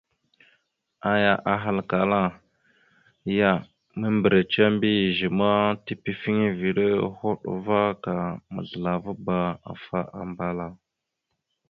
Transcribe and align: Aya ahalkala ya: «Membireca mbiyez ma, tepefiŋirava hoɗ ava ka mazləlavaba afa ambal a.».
Aya 1.11 1.33
ahalkala 1.53 2.23
ya: 3.37 3.51
«Membireca 3.99 4.63
mbiyez 4.73 5.19
ma, 5.39 5.51
tepefiŋirava 5.85 7.07
hoɗ 7.19 7.39
ava 7.53 7.79
ka 8.03 8.13
mazləlavaba 8.53 9.37
afa 9.71 9.99
ambal 10.21 10.57
a.». 10.65 10.67